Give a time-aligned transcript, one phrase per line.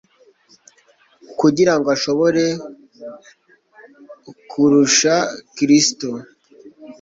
[1.39, 2.43] kugira ngo ashobore
[4.49, 5.15] kuruesha
[5.55, 6.09] Kristo.